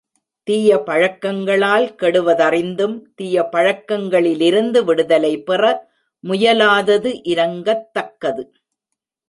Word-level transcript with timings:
தீய 0.47 0.77
பழக்கங்களால் 0.77 1.85
கெடுவதறிந்தும் 2.01 2.95
தீய 3.15 3.43
பழக்கங்களிலிருந்து 3.51 4.81
விடுதலை 4.83 5.33
பெற 5.41 5.61
முயலாதது 6.23 7.11
இரங்கத்தக்கது. 7.33 8.43